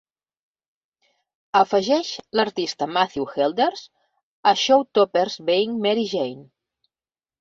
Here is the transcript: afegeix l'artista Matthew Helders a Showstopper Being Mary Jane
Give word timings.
afegeix 1.59 2.09
l'artista 2.39 2.87
Matthew 2.95 3.27
Helders 3.35 3.85
a 4.53 4.57
Showstopper 4.65 5.27
Being 5.51 5.77
Mary 5.85 6.07
Jane 6.19 6.43